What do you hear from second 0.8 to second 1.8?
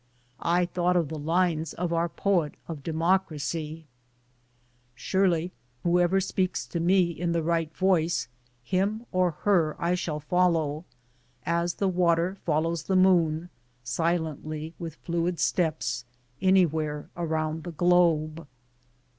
of the lines